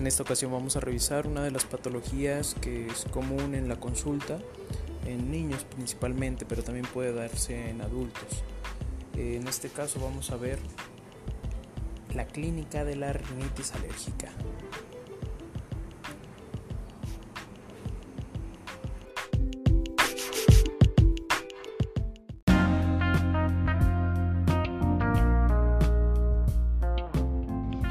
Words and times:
En 0.00 0.06
esta 0.06 0.22
ocasión 0.22 0.50
vamos 0.50 0.76
a 0.76 0.80
revisar 0.80 1.26
una 1.26 1.42
de 1.42 1.50
las 1.50 1.66
patologías 1.66 2.56
que 2.62 2.86
es 2.86 3.04
común 3.10 3.54
en 3.54 3.68
la 3.68 3.76
consulta, 3.76 4.38
en 5.04 5.30
niños 5.30 5.64
principalmente, 5.64 6.46
pero 6.46 6.62
también 6.62 6.86
puede 6.86 7.12
darse 7.12 7.68
en 7.68 7.82
adultos. 7.82 8.42
En 9.14 9.46
este 9.46 9.68
caso 9.68 10.00
vamos 10.00 10.30
a 10.30 10.36
ver 10.36 10.58
la 12.14 12.24
clínica 12.24 12.82
de 12.82 12.96
la 12.96 13.12
rinitis 13.12 13.74
alérgica. 13.74 14.30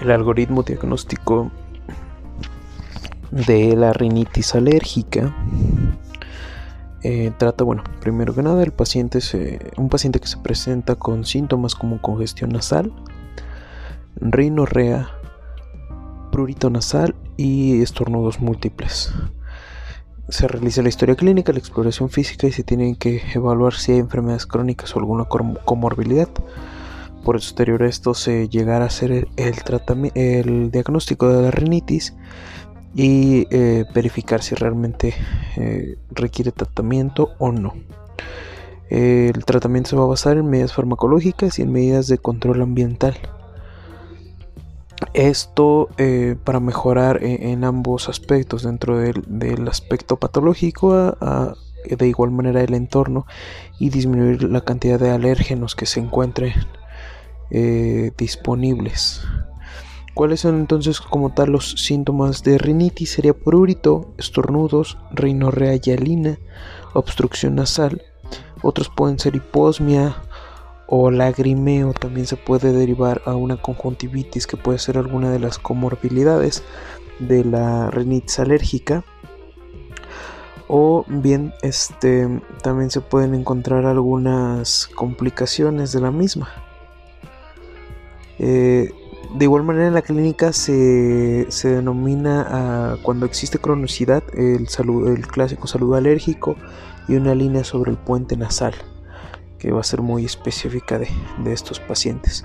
El 0.01 0.09
algoritmo 0.09 0.63
diagnóstico 0.63 1.51
de 3.31 3.75
la 3.75 3.93
rinitis 3.93 4.55
alérgica 4.55 5.35
eh, 7.01 7.31
trata, 7.37 7.63
bueno, 7.63 7.83
primero 8.01 8.35
que 8.35 8.43
nada, 8.43 8.61
el 8.61 8.73
paciente 8.73 9.21
se, 9.21 9.59
un 9.77 9.87
paciente 9.87 10.19
que 10.19 10.27
se 10.27 10.37
presenta 10.37 10.95
con 10.95 11.23
síntomas 11.23 11.73
como 11.75 12.01
congestión 12.01 12.49
nasal, 12.49 12.91
rinorrea, 14.17 15.09
prurito 16.31 16.69
nasal 16.69 17.15
y 17.37 17.81
estornudos 17.81 18.41
múltiples. 18.41 19.13
Se 20.27 20.47
realiza 20.47 20.81
la 20.81 20.89
historia 20.89 21.15
clínica, 21.15 21.53
la 21.53 21.59
exploración 21.59 22.09
física 22.09 22.47
y 22.47 22.51
se 22.51 22.63
tiene 22.63 22.97
que 22.97 23.21
evaluar 23.33 23.73
si 23.73 23.93
hay 23.93 23.99
enfermedades 23.99 24.45
crónicas 24.45 24.93
o 24.95 24.99
alguna 24.99 25.25
comorbilidad. 25.25 26.29
Por 27.23 27.37
exterior 27.37 27.81
esto 27.83 28.13
se 28.13 28.49
llegará 28.49 28.83
a 28.83 28.87
hacer 28.87 29.11
el, 29.11 29.27
el 30.15 30.71
diagnóstico 30.71 31.29
de 31.29 31.43
la 31.43 31.51
rinitis 31.51 32.13
y 32.95 33.47
eh, 33.51 33.85
verificar 33.93 34.41
si 34.41 34.55
realmente 34.55 35.13
eh, 35.57 35.97
requiere 36.11 36.51
tratamiento 36.51 37.31
o 37.37 37.51
no. 37.51 37.73
el 38.89 39.45
tratamiento 39.45 39.91
se 39.91 39.95
va 39.95 40.03
a 40.03 40.07
basar 40.07 40.37
en 40.37 40.49
medidas 40.49 40.73
farmacológicas 40.73 41.59
y 41.59 41.61
en 41.61 41.71
medidas 41.71 42.07
de 42.07 42.17
control 42.17 42.61
ambiental. 42.61 43.15
Esto 45.13 45.89
eh, 45.97 46.35
para 46.43 46.59
mejorar 46.59 47.23
en, 47.23 47.63
ambos 47.63 48.09
aspectos, 48.09 48.63
dentro 48.63 48.97
del, 48.97 49.67
aspecto 49.67 50.17
patológico, 50.17 51.15
de 51.85 52.07
igual 52.07 52.31
manera 52.31 52.61
el 52.61 52.73
entorno 52.73 53.25
y 53.79 53.89
disminuir 53.89 54.43
la 54.43 54.61
cantidad 54.61 54.99
de 54.99 55.11
alérgenos 55.11 55.75
que 55.75 55.85
se 55.85 55.99
encuentren 55.99 56.53
disponibles. 58.17 59.21
¿Cuáles 60.19 60.41
son 60.41 60.59
entonces 60.59 60.99
como 60.99 61.29
tal 61.29 61.51
los 61.51 61.71
síntomas 61.77 62.43
de 62.43 62.57
rinitis? 62.57 63.11
Sería 63.11 63.33
prurito, 63.33 64.13
estornudos, 64.17 64.97
rinorrea 65.13 65.77
hialina, 65.77 66.39
obstrucción 66.91 67.55
nasal. 67.55 68.01
Otros 68.61 68.91
pueden 68.93 69.17
ser 69.17 69.37
hiposmia 69.37 70.17
o 70.87 71.09
lagrimeo. 71.09 71.93
También 71.93 72.27
se 72.27 72.35
puede 72.35 72.73
derivar 72.73 73.21
a 73.25 73.35
una 73.35 73.61
conjuntivitis 73.61 74.45
que 74.45 74.57
puede 74.57 74.77
ser 74.79 74.97
alguna 74.97 75.31
de 75.31 75.39
las 75.39 75.57
comorbilidades 75.57 76.65
de 77.19 77.45
la 77.45 77.89
rinitis 77.89 78.39
alérgica. 78.39 79.05
O 80.67 81.05
bien, 81.07 81.53
este, 81.61 82.41
también 82.61 82.91
se 82.91 82.99
pueden 82.99 83.35
encontrar 83.35 83.85
algunas 83.85 84.87
complicaciones 84.87 85.93
de 85.93 86.01
la 86.01 86.11
misma. 86.11 86.49
Eh, 88.37 88.91
de 89.39 89.45
igual 89.45 89.63
manera 89.63 89.87
en 89.87 89.93
la 89.93 90.01
clínica 90.01 90.51
se, 90.51 91.47
denomina 91.63 92.97
cuando 93.03 93.25
existe 93.25 93.57
cronosidad 93.57 94.21
el, 94.33 94.67
el 95.07 95.27
clásico 95.27 95.65
saludo 95.65 95.95
alérgico 95.95 96.57
y 97.07 97.15
una 97.15 97.33
línea 97.33 97.63
sobre 97.63 97.91
el 97.91 97.97
puente 97.97 98.35
nasal 98.35 98.73
que 99.57 99.71
va 99.71 99.79
a 99.79 99.83
ser 99.83 100.01
muy 100.01 100.25
específica 100.25 100.99
de, 100.99 101.07
estos 101.45 101.79
pacientes. 101.79 102.43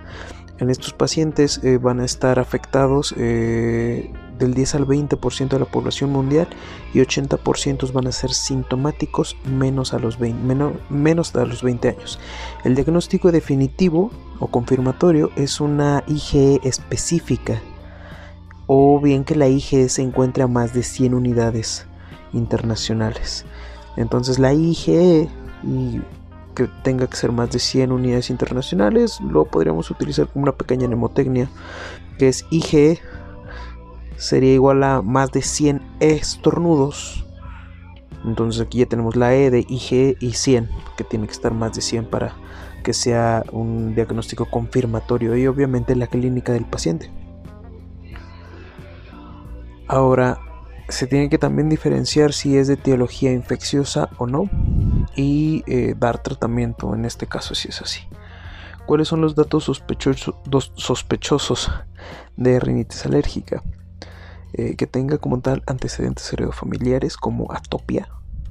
En 0.58 0.70
estos 0.70 0.92
pacientes 0.92 1.60
eh, 1.64 1.78
van 1.78 1.98
a 1.98 2.04
estar 2.04 2.38
afectados 2.38 3.12
eh, 3.18 4.12
del 4.38 4.54
10 4.54 4.74
al 4.76 4.86
20% 4.86 5.48
de 5.48 5.58
la 5.58 5.64
población 5.64 6.10
mundial 6.10 6.48
y 6.92 7.00
80% 7.00 7.92
van 7.92 8.06
a 8.06 8.12
ser 8.12 8.32
sintomáticos 8.32 9.36
menos 9.44 9.94
a, 9.94 9.98
los 9.98 10.18
20, 10.18 10.72
menos 10.90 11.34
a 11.36 11.44
los 11.44 11.62
20 11.62 11.88
años. 11.88 12.18
El 12.64 12.74
diagnóstico 12.74 13.32
definitivo 13.32 14.10
o 14.40 14.48
confirmatorio 14.48 15.30
es 15.36 15.60
una 15.60 16.04
IgE 16.06 16.60
específica 16.64 17.60
o 18.66 19.00
bien 19.00 19.24
que 19.24 19.36
la 19.36 19.48
IgE 19.48 19.88
se 19.88 20.02
encuentre 20.02 20.42
a 20.42 20.48
más 20.48 20.72
de 20.74 20.82
100 20.82 21.14
unidades 21.14 21.86
internacionales. 22.32 23.44
Entonces 23.96 24.38
la 24.38 24.52
IgE 24.52 25.28
que 26.54 26.68
tenga 26.82 27.06
que 27.06 27.16
ser 27.16 27.32
más 27.32 27.50
de 27.50 27.58
100 27.58 27.92
unidades 27.92 28.30
internacionales 28.30 29.20
lo 29.20 29.44
podríamos 29.44 29.90
utilizar 29.90 30.28
como 30.28 30.44
una 30.44 30.52
pequeña 30.52 30.86
mnemotecnia 30.86 31.48
que 32.18 32.28
es 32.28 32.46
IgE 32.50 33.00
sería 34.16 34.54
igual 34.54 34.82
a 34.84 35.02
más 35.02 35.32
de 35.32 35.42
100 35.42 35.82
estornudos. 36.00 37.24
Entonces 38.24 38.62
aquí 38.62 38.78
ya 38.78 38.86
tenemos 38.86 39.16
la 39.16 39.34
E 39.34 39.50
de 39.50 39.60
IG 39.68 40.16
y 40.20 40.32
100, 40.32 40.70
que 40.96 41.04
tiene 41.04 41.26
que 41.26 41.32
estar 41.32 41.52
más 41.52 41.74
de 41.74 41.82
100 41.82 42.06
para 42.06 42.34
que 42.82 42.92
sea 42.92 43.44
un 43.52 43.94
diagnóstico 43.94 44.46
confirmatorio 44.46 45.36
y 45.36 45.46
obviamente 45.46 45.96
la 45.96 46.06
clínica 46.06 46.52
del 46.52 46.64
paciente. 46.64 47.10
Ahora, 49.88 50.38
se 50.88 51.06
tiene 51.06 51.28
que 51.28 51.38
también 51.38 51.68
diferenciar 51.68 52.32
si 52.32 52.56
es 52.56 52.68
de 52.68 52.74
etiología 52.74 53.32
infecciosa 53.32 54.10
o 54.18 54.26
no 54.26 54.48
y 55.16 55.62
eh, 55.66 55.94
dar 55.98 56.22
tratamiento 56.22 56.94
en 56.94 57.04
este 57.04 57.26
caso 57.26 57.54
si 57.54 57.68
es 57.68 57.80
así. 57.80 58.00
¿Cuáles 58.86 59.08
son 59.08 59.22
los 59.22 59.34
datos 59.34 59.64
sospechosos 60.74 61.70
de 62.36 62.60
rinitis 62.60 63.06
alérgica? 63.06 63.62
Eh, 64.56 64.76
que 64.76 64.86
tenga 64.86 65.18
como 65.18 65.40
tal 65.40 65.64
antecedentes 65.66 66.32
heredofamiliares 66.32 67.16
como 67.16 67.50
atopia 67.50 68.08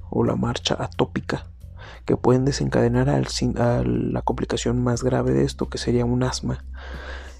o 0.09 0.25
la 0.25 0.35
marcha 0.35 0.75
atópica, 0.77 1.45
que 2.03 2.17
pueden 2.17 2.43
desencadenar 2.43 3.07
a 3.07 3.21
la 3.85 4.21
complicación 4.21 4.83
más 4.83 5.01
grave 5.01 5.31
de 5.31 5.45
esto, 5.45 5.69
que 5.69 5.77
sería 5.77 6.03
un 6.03 6.23
asma. 6.23 6.65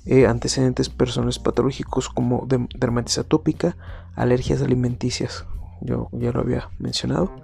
Eh, 0.06 0.28
antecedentes 0.28 0.88
personales 0.88 1.40
patológicos 1.40 2.08
como 2.08 2.48
dermatitis 2.48 3.18
atópica, 3.18 3.76
alergias 4.16 4.62
alimenticias, 4.62 5.46
yo 5.82 6.08
ya 6.14 6.32
lo 6.32 6.40
había 6.40 6.70
mencionado, 6.80 7.36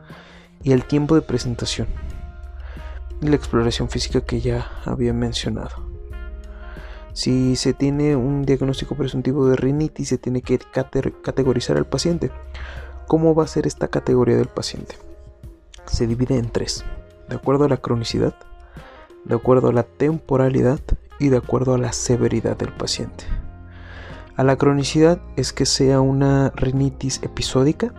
y 0.64 0.72
el 0.72 0.86
tiempo 0.86 1.16
de 1.16 1.22
presentación 1.22 1.90
y 3.22 3.28
la 3.28 3.36
exploración 3.36 3.90
física 3.90 4.22
que 4.22 4.40
ya 4.40 4.72
había 4.86 5.12
mencionado. 5.12 5.89
Si 7.20 7.58
se 7.58 7.74
tiene 7.74 8.16
un 8.16 8.44
diagnóstico 8.44 8.96
presuntivo 8.96 9.46
de 9.46 9.58
rinitis, 9.58 10.08
se 10.08 10.18
tiene 10.18 10.42
que 10.42 10.58
categorizar 10.58 11.76
al 11.76 11.86
paciente. 11.86 12.32
¿Cómo 13.10 13.36
va 13.36 13.44
a 13.44 13.48
ser 13.48 13.68
esta 13.68 13.90
categoría 13.90 14.38
del 14.38 14.48
paciente? 14.48 14.96
Se 15.86 16.08
divide 16.08 16.38
en 16.38 16.50
tres, 16.50 16.86
de 17.28 17.36
acuerdo 17.36 17.66
a 17.66 17.68
la 17.68 17.76
cronicidad, 17.76 18.36
de 19.26 19.36
acuerdo 19.36 19.68
a 19.68 19.74
la 19.74 19.84
temporalidad 19.84 20.80
y 21.20 21.28
de 21.28 21.36
acuerdo 21.36 21.74
a 21.74 21.78
la 21.78 21.92
severidad 21.92 22.56
del 22.56 22.72
paciente. 22.72 23.26
A 24.38 24.46
la 24.46 24.56
cronicidad 24.56 25.22
es 25.36 25.52
que 25.52 25.66
sea 25.66 26.00
una 26.00 26.54
rinitis 26.56 27.22
episódica, 27.22 27.94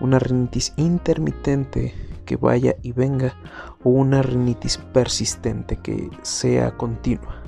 una 0.00 0.20
rinitis 0.20 0.74
intermitente 0.76 1.92
que 2.24 2.36
vaya 2.36 2.76
y 2.82 2.92
venga 2.92 3.34
o 3.82 3.90
una 3.90 4.22
rinitis 4.22 4.78
persistente 4.78 5.74
que 5.78 6.08
sea 6.22 6.76
continua. 6.76 7.43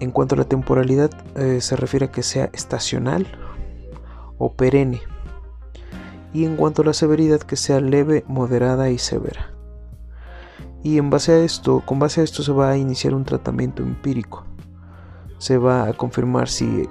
En 0.00 0.10
cuanto 0.10 0.34
a 0.34 0.38
la 0.38 0.44
temporalidad, 0.44 1.10
eh, 1.36 1.60
se 1.60 1.76
refiere 1.76 2.06
a 2.06 2.12
que 2.12 2.22
sea 2.22 2.50
estacional 2.52 3.26
o 4.38 4.52
perenne. 4.52 5.00
Y 6.32 6.44
en 6.44 6.56
cuanto 6.56 6.82
a 6.82 6.84
la 6.84 6.92
severidad, 6.92 7.40
que 7.40 7.56
sea 7.56 7.80
leve, 7.80 8.24
moderada 8.28 8.90
y 8.90 8.98
severa. 8.98 9.52
Y 10.82 10.98
en 10.98 11.10
base 11.10 11.32
a 11.32 11.38
esto, 11.38 11.82
con 11.84 11.98
base 11.98 12.20
a 12.20 12.24
esto 12.24 12.42
se 12.42 12.52
va 12.52 12.70
a 12.70 12.76
iniciar 12.76 13.14
un 13.14 13.24
tratamiento 13.24 13.82
empírico. 13.82 14.44
Se 15.38 15.58
va 15.58 15.88
a 15.88 15.92
confirmar 15.92 16.48
si 16.48 16.88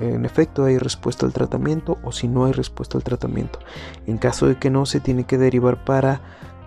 en, 0.00 0.24
efecto 0.24 0.64
hay 0.64 0.78
respuesta 0.78 1.26
al 1.26 1.32
tratamiento 1.32 1.98
o 2.04 2.12
si 2.12 2.28
no 2.28 2.44
hay 2.44 2.52
respuesta 2.52 2.98
al 2.98 3.04
tratamiento. 3.04 3.58
En 4.06 4.18
caso 4.18 4.46
de 4.46 4.58
que 4.58 4.70
no, 4.70 4.86
se 4.86 5.00
tiene 5.00 5.24
que 5.24 5.38
derivar 5.38 5.84
para 5.84 6.20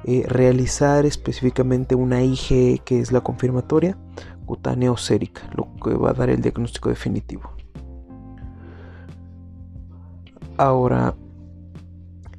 eh, 0.03 0.25
realizar 0.27 1.05
específicamente 1.05 1.93
una 1.93 2.23
IgE 2.23 2.81
que 2.83 2.99
es 2.99 3.11
la 3.11 3.21
confirmatoria 3.21 3.97
cutánea 4.51 4.91
o 4.91 4.97
sérica, 4.97 5.43
lo 5.55 5.69
que 5.81 5.93
va 5.93 6.09
a 6.09 6.13
dar 6.13 6.29
el 6.29 6.41
diagnóstico 6.41 6.89
definitivo. 6.89 7.53
Ahora, 10.57 11.15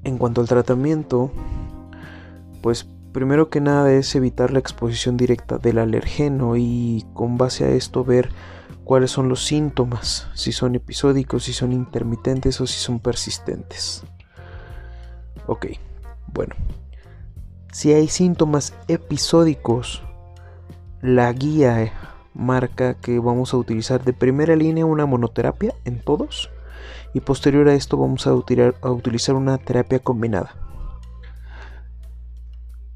en 0.05 0.19
cuanto 0.19 0.43
al 0.43 0.47
tratamiento, 0.47 1.31
pues 2.61 2.87
primero 3.13 3.49
que 3.49 3.63
nada 3.63 3.91
es 3.95 4.15
evitar 4.15 4.53
la 4.53 4.59
exposición 4.59 5.17
directa 5.17 5.57
del 5.57 5.79
alergeno 5.79 6.59
y 6.59 7.07
con 7.15 7.39
base 7.39 7.65
a 7.65 7.71
esto 7.71 8.05
ver 8.05 8.29
cuáles 8.85 9.11
son 9.11 9.31
los 9.31 9.47
síntomas, 9.47 10.29
si 10.35 10.53
son 10.53 10.75
episódicos, 10.75 11.45
si 11.45 11.55
son 11.55 11.73
intermitentes 11.73 12.61
o 12.61 12.67
si 12.67 12.79
son 12.79 13.01
persistentes. 13.01 14.05
Ok, 15.47 15.65
bueno, 16.31 16.55
si 17.73 17.91
hay 17.95 18.09
síntomas 18.09 18.75
episódicos, 18.87 20.03
la 21.03 21.33
guía 21.33 21.93
marca 22.33 22.95
que 22.95 23.19
vamos 23.19 23.53
a 23.53 23.57
utilizar 23.57 24.05
de 24.05 24.13
primera 24.13 24.55
línea 24.55 24.87
una 24.87 25.05
monoterapia 25.05 25.75
en 25.85 25.99
todos 25.99 26.49
y 27.13 27.21
posterior 27.21 27.69
a 27.69 27.75
esto 27.75 27.97
vamos 27.97 28.27
a, 28.27 28.35
utilizar 28.35 29.35
una 29.35 29.59
terapia 29.59 29.99
combinada. 29.99 30.55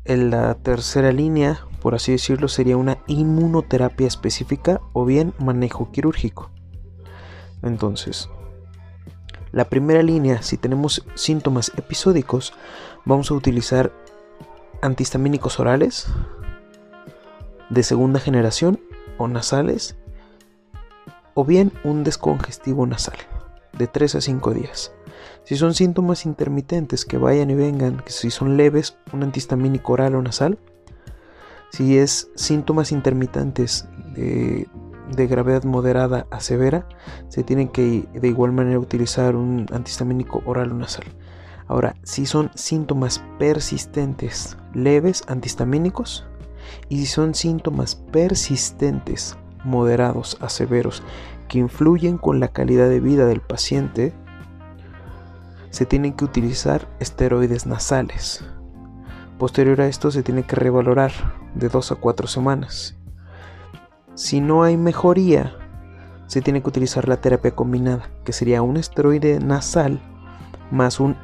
En 0.04 0.30
la 0.30 0.54
tercera 0.54 1.10
línea, 1.10 1.60
por 1.82 1.96
así 1.96 2.12
decirlo, 2.12 2.46
sería 2.46 2.76
una 2.76 2.98
inmunoterapia 3.08 4.06
específica 4.06 4.80
o 4.92 5.04
bien 5.04 5.34
manejo 5.38 5.90
quirúrgico. 5.90 6.50
Entonces, 7.62 8.30
la 9.50 9.64
primera 9.64 10.02
línea, 10.02 10.42
si 10.42 10.56
tenemos 10.56 11.04
síntomas 11.14 11.72
episódicos, 11.76 12.52
vamos 13.04 13.32
a 13.32 13.34
utilizar 13.34 13.92
antihistamínicos 14.80 15.58
orales 15.58 16.06
de 17.70 17.82
segunda 17.82 18.20
generación 18.20 18.80
o 19.18 19.28
nasales 19.28 19.96
o 21.34 21.44
bien 21.44 21.72
un 21.84 22.04
descongestivo 22.04 22.86
nasal 22.86 23.16
de 23.76 23.86
3 23.86 24.16
a 24.16 24.20
5 24.20 24.54
días. 24.54 24.92
Si 25.44 25.56
son 25.56 25.74
síntomas 25.74 26.26
intermitentes 26.26 27.04
que 27.04 27.18
vayan 27.18 27.50
y 27.50 27.54
vengan, 27.54 28.02
si 28.06 28.30
son 28.30 28.56
leves, 28.56 28.96
un 29.12 29.22
antihistamínico 29.22 29.92
oral 29.92 30.14
o 30.14 30.22
nasal. 30.22 30.58
Si 31.70 31.98
es 31.98 32.30
síntomas 32.34 32.90
intermitentes 32.90 33.86
de, 34.14 34.66
de 35.14 35.26
gravedad 35.26 35.64
moderada 35.64 36.26
a 36.30 36.40
severa, 36.40 36.88
se 37.28 37.42
tiene 37.42 37.70
que 37.70 38.08
de 38.12 38.28
igual 38.28 38.52
manera 38.52 38.78
utilizar 38.78 39.36
un 39.36 39.66
antihistamínico 39.72 40.42
oral 40.46 40.72
o 40.72 40.74
nasal. 40.74 41.04
Ahora, 41.68 41.96
si 42.02 42.26
son 42.26 42.50
síntomas 42.54 43.22
persistentes 43.38 44.56
leves 44.72 45.24
antihistamínicos 45.26 46.26
y 46.88 46.98
si 46.98 47.06
son 47.06 47.34
síntomas 47.34 47.94
persistentes 47.94 49.36
moderados 49.64 50.38
a 50.40 50.48
severos 50.48 51.02
que 51.48 51.58
influyen 51.58 52.18
con 52.18 52.40
la 52.40 52.48
calidad 52.48 52.88
de 52.88 53.00
vida 53.00 53.26
del 53.26 53.40
paciente, 53.40 54.12
se 55.70 55.86
tienen 55.86 56.14
que 56.14 56.24
utilizar 56.24 56.88
esteroides 57.00 57.66
nasales. 57.66 58.44
Posterior 59.38 59.80
a 59.82 59.86
esto 59.86 60.10
se 60.10 60.22
tiene 60.22 60.44
que 60.44 60.56
revalorar 60.56 61.12
de 61.54 61.68
2 61.68 61.92
a 61.92 61.94
4 61.96 62.26
semanas. 62.26 62.96
Si 64.14 64.40
no 64.40 64.62
hay 64.62 64.76
mejoría, 64.76 65.54
se 66.26 66.40
tiene 66.40 66.62
que 66.62 66.68
utilizar 66.68 67.08
la 67.08 67.20
terapia 67.20 67.50
combinada, 67.50 68.08
que 68.24 68.32
sería 68.32 68.62
un 68.62 68.78
esteroide 68.78 69.38
nasal 69.40 70.00
más 70.70 71.00
un, 71.00 71.16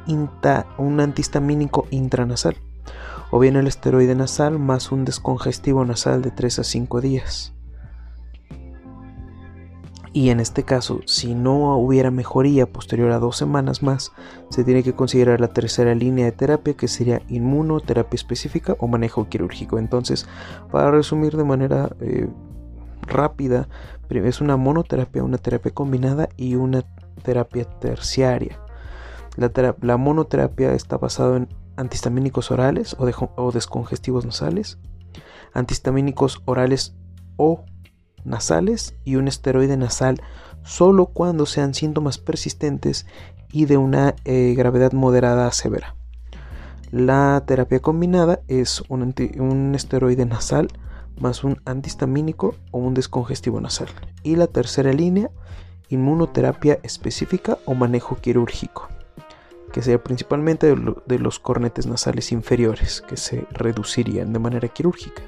un 0.77 0.99
antihistamínico 0.99 1.87
intranasal, 1.89 2.55
o 3.35 3.39
bien 3.39 3.55
el 3.55 3.65
esteroide 3.65 4.13
nasal 4.13 4.59
más 4.59 4.91
un 4.91 5.05
descongestivo 5.05 5.83
nasal 5.85 6.21
de 6.21 6.29
3 6.29 6.59
a 6.59 6.63
5 6.63 7.01
días. 7.01 7.55
Y 10.13 10.29
en 10.29 10.39
este 10.39 10.61
caso, 10.61 10.99
si 11.07 11.33
no 11.33 11.75
hubiera 11.77 12.11
mejoría 12.11 12.71
posterior 12.71 13.09
a 13.09 13.17
dos 13.17 13.35
semanas 13.35 13.81
más, 13.81 14.11
se 14.49 14.63
tiene 14.63 14.83
que 14.83 14.93
considerar 14.93 15.41
la 15.41 15.47
tercera 15.47 15.95
línea 15.95 16.25
de 16.25 16.31
terapia 16.33 16.75
que 16.75 16.87
sería 16.87 17.23
inmunoterapia 17.27 18.15
específica 18.15 18.75
o 18.77 18.87
manejo 18.87 19.27
quirúrgico. 19.27 19.79
Entonces, 19.79 20.27
para 20.71 20.91
resumir 20.91 21.35
de 21.35 21.43
manera 21.43 21.89
eh, 22.01 22.27
rápida, 23.01 23.67
es 24.09 24.41
una 24.41 24.57
monoterapia, 24.57 25.23
una 25.23 25.39
terapia 25.39 25.73
combinada 25.73 26.29
y 26.37 26.53
una 26.53 26.83
terapia 27.23 27.65
terciaria. 27.65 28.59
La, 29.81 29.97
monoterapia 29.97 30.73
está 30.73 30.99
basada 30.99 31.37
en 31.37 31.62
antihistamínicos 31.75 32.51
orales 32.51 32.95
o, 32.97 33.51
descongestivos 33.51 34.25
nasales, 34.25 34.77
antihistamínicos 35.53 36.41
orales 36.45 36.95
o 37.37 37.63
nasales 38.23 38.95
y 39.03 39.15
un 39.15 39.27
esteroide 39.27 39.77
nasal 39.77 40.21
solo 40.63 41.07
cuando 41.07 41.45
sean 41.45 41.73
síntomas 41.73 42.17
persistentes 42.17 43.05
y 43.51 43.65
de 43.65 43.77
una 43.77 44.15
eh, 44.23 44.53
gravedad 44.55 44.93
moderada 44.93 45.47
a 45.47 45.51
severa. 45.51 45.95
La 46.91 47.43
terapia 47.45 47.79
combinada 47.79 48.41
es 48.47 48.83
un, 48.87 49.13
un, 49.39 49.75
esteroide 49.75 50.25
nasal 50.25 50.67
más 51.19 51.43
un 51.43 51.61
antihistamínico 51.65 52.55
o 52.71 52.79
un 52.79 52.93
descongestivo 52.93 53.59
nasal. 53.61 53.87
Y 54.23 54.35
la 54.35 54.47
tercera 54.47 54.93
línea, 54.93 55.29
inmunoterapia 55.89 56.79
específica 56.83 57.57
o 57.65 57.75
manejo 57.75 58.17
quirúrgico 58.17 58.89
que 59.73 59.81
sería 59.81 60.01
principalmente 60.01 60.75
de, 61.05 61.19
los 61.19 61.39
cornetes 61.39 61.87
nasales 61.87 62.31
inferiores, 62.31 63.01
que 63.01 63.17
se 63.17 63.45
reducirían 63.49 64.31
de 64.31 64.39
manera 64.39 64.67
quirúrgica. 64.67 65.23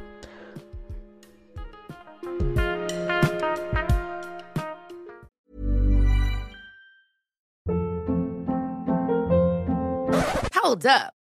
Hold 10.63 10.85
up. 10.85 11.24